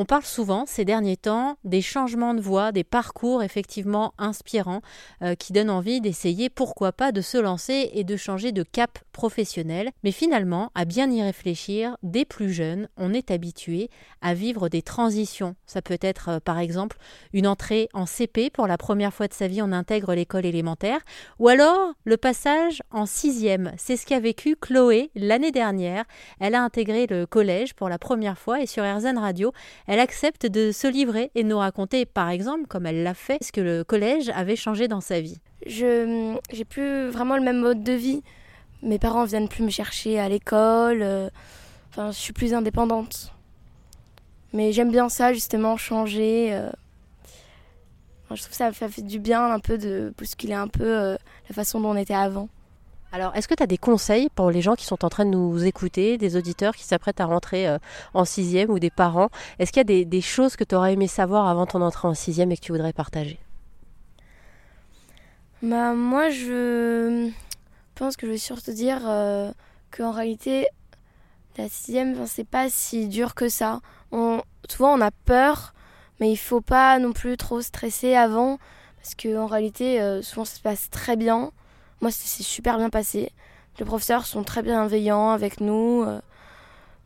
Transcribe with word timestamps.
On 0.00 0.06
parle 0.06 0.24
souvent 0.24 0.64
ces 0.66 0.86
derniers 0.86 1.18
temps 1.18 1.58
des 1.62 1.82
changements 1.82 2.32
de 2.32 2.40
voie, 2.40 2.72
des 2.72 2.84
parcours 2.84 3.42
effectivement 3.42 4.14
inspirants 4.16 4.80
euh, 5.20 5.34
qui 5.34 5.52
donnent 5.52 5.68
envie 5.68 6.00
d'essayer, 6.00 6.48
pourquoi 6.48 6.90
pas, 6.90 7.12
de 7.12 7.20
se 7.20 7.36
lancer 7.36 7.90
et 7.92 8.02
de 8.02 8.16
changer 8.16 8.50
de 8.50 8.62
cap 8.62 8.98
professionnel. 9.12 9.90
Mais 10.02 10.10
finalement, 10.10 10.70
à 10.74 10.86
bien 10.86 11.10
y 11.10 11.22
réfléchir, 11.22 11.98
dès 12.02 12.24
plus 12.24 12.50
jeune, 12.50 12.88
on 12.96 13.12
est 13.12 13.30
habitué 13.30 13.90
à 14.22 14.32
vivre 14.32 14.70
des 14.70 14.80
transitions. 14.80 15.54
Ça 15.66 15.82
peut 15.82 15.98
être 16.00 16.30
euh, 16.30 16.40
par 16.40 16.58
exemple 16.58 16.96
une 17.34 17.46
entrée 17.46 17.90
en 17.92 18.06
CP 18.06 18.48
pour 18.48 18.66
la 18.66 18.78
première 18.78 19.12
fois 19.12 19.28
de 19.28 19.34
sa 19.34 19.48
vie, 19.48 19.60
on 19.60 19.70
intègre 19.70 20.14
l'école 20.14 20.46
élémentaire, 20.46 21.00
ou 21.38 21.48
alors 21.48 21.92
le 22.04 22.16
passage 22.16 22.80
en 22.90 23.04
sixième. 23.04 23.72
C'est 23.76 23.98
ce 23.98 24.06
qu'a 24.06 24.18
vécu 24.18 24.56
Chloé 24.56 25.10
l'année 25.14 25.52
dernière. 25.52 26.04
Elle 26.38 26.54
a 26.54 26.62
intégré 26.62 27.06
le 27.06 27.26
collège 27.26 27.74
pour 27.74 27.90
la 27.90 27.98
première 27.98 28.38
fois 28.38 28.62
et 28.62 28.66
sur 28.66 28.82
RZN 28.82 29.18
Radio, 29.18 29.52
elle 29.90 29.98
accepte 29.98 30.46
de 30.46 30.70
se 30.70 30.86
livrer 30.86 31.32
et 31.34 31.42
nous 31.42 31.58
raconter, 31.58 32.06
par 32.06 32.28
exemple, 32.28 32.68
comme 32.68 32.86
elle 32.86 33.02
l'a 33.02 33.12
fait, 33.12 33.42
ce 33.42 33.50
que 33.50 33.60
le 33.60 33.82
collège 33.82 34.28
avait 34.36 34.54
changé 34.54 34.86
dans 34.86 35.00
sa 35.00 35.20
vie. 35.20 35.40
Je 35.66 36.38
j'ai 36.52 36.64
plus 36.64 37.08
vraiment 37.08 37.36
le 37.36 37.42
même 37.42 37.58
mode 37.58 37.82
de 37.82 37.92
vie. 37.92 38.22
Mes 38.84 39.00
parents 39.00 39.24
viennent 39.24 39.48
plus 39.48 39.64
me 39.64 39.68
chercher 39.68 40.20
à 40.20 40.28
l'école. 40.28 41.02
Euh, 41.02 41.28
enfin, 41.88 42.12
je 42.12 42.18
suis 42.18 42.32
plus 42.32 42.54
indépendante. 42.54 43.32
Mais 44.52 44.70
j'aime 44.70 44.92
bien 44.92 45.08
ça, 45.08 45.32
justement, 45.32 45.76
changer. 45.76 46.50
Euh. 46.52 46.70
je 48.30 48.36
trouve 48.36 48.50
que 48.50 48.54
ça 48.54 48.70
fait 48.70 49.02
du 49.02 49.18
bien 49.18 49.44
un 49.50 49.58
peu 49.58 49.76
de 49.76 50.14
bousculer 50.16 50.54
un 50.54 50.68
peu 50.68 50.84
euh, 50.86 51.16
la 51.48 51.54
façon 51.56 51.80
dont 51.80 51.90
on 51.90 51.96
était 51.96 52.14
avant. 52.14 52.48
Alors, 53.12 53.34
est-ce 53.34 53.48
que 53.48 53.54
tu 53.54 53.62
as 53.62 53.66
des 53.66 53.78
conseils 53.78 54.28
pour 54.28 54.50
les 54.52 54.62
gens 54.62 54.76
qui 54.76 54.84
sont 54.84 55.04
en 55.04 55.08
train 55.08 55.24
de 55.24 55.30
nous 55.30 55.64
écouter, 55.64 56.16
des 56.16 56.36
auditeurs 56.36 56.76
qui 56.76 56.84
s'apprêtent 56.84 57.20
à 57.20 57.26
rentrer 57.26 57.66
euh, 57.66 57.78
en 58.14 58.24
sixième 58.24 58.70
ou 58.70 58.78
des 58.78 58.90
parents? 58.90 59.30
Est-ce 59.58 59.72
qu'il 59.72 59.80
y 59.80 60.02
a 60.02 60.04
des, 60.04 60.20
choses 60.20 60.54
que 60.54 60.62
tu 60.62 60.76
aurais 60.76 60.92
aimé 60.92 61.08
savoir 61.08 61.48
avant 61.48 61.66
ton 61.66 61.82
entrée 61.82 62.06
en 62.06 62.14
sixième 62.14 62.52
et 62.52 62.56
que 62.56 62.62
tu 62.62 62.70
voudrais 62.70 62.92
partager? 62.92 63.40
Bah, 65.60 65.92
Moi, 65.94 66.30
je 66.30 67.30
pense 67.96 68.16
que 68.16 68.26
je 68.26 68.32
veux 68.32 68.38
surtout 68.38 68.72
dire 68.72 69.00
euh, 69.04 69.50
qu'en 69.90 70.12
réalité, 70.12 70.68
la 71.58 71.68
sixième, 71.68 72.26
c'est 72.28 72.46
pas 72.46 72.70
si 72.70 73.08
dur 73.08 73.34
que 73.34 73.48
ça. 73.48 73.80
On, 74.12 74.40
souvent, 74.68 74.96
on 74.96 75.00
a 75.00 75.10
peur, 75.10 75.74
mais 76.20 76.30
il 76.30 76.36
faut 76.36 76.60
pas 76.60 77.00
non 77.00 77.12
plus 77.12 77.36
trop 77.36 77.60
stresser 77.60 78.14
avant, 78.14 78.58
parce 79.02 79.16
qu'en 79.16 79.46
réalité, 79.46 80.00
euh, 80.00 80.22
souvent, 80.22 80.44
ça 80.44 80.54
se 80.54 80.62
passe 80.62 80.90
très 80.90 81.16
bien. 81.16 81.50
Moi, 82.00 82.10
c'est 82.10 82.42
super 82.42 82.78
bien 82.78 82.90
passé. 82.90 83.30
Les 83.78 83.84
professeurs 83.84 84.26
sont 84.26 84.42
très 84.42 84.62
bienveillants 84.62 85.30
avec 85.30 85.60
nous. 85.60 86.02
Euh, 86.06 86.20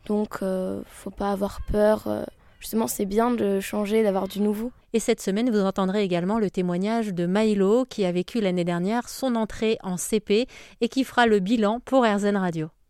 donc, 0.07 0.37
euh, 0.41 0.81
faut 0.87 1.09
pas 1.09 1.31
avoir 1.31 1.61
peur. 1.69 2.03
Euh, 2.07 2.23
justement, 2.59 2.87
c'est 2.87 3.05
bien 3.05 3.31
de 3.31 3.59
changer, 3.59 4.03
d'avoir 4.03 4.27
du 4.27 4.41
nouveau. 4.41 4.71
Et 4.93 4.99
cette 4.99 5.21
semaine, 5.21 5.49
vous 5.49 5.59
entendrez 5.59 6.03
également 6.03 6.39
le 6.39 6.49
témoignage 6.49 7.13
de 7.13 7.25
Milo, 7.25 7.85
qui 7.85 8.05
a 8.05 8.11
vécu 8.11 8.39
l'année 8.39 8.63
dernière 8.63 9.09
son 9.09 9.35
entrée 9.35 9.77
en 9.83 9.97
CP 9.97 10.47
et 10.79 10.89
qui 10.89 11.03
fera 11.03 11.25
le 11.25 11.39
bilan 11.39 11.81
pour 11.83 12.05
RZN 12.05 12.37
Radio. 12.37 12.69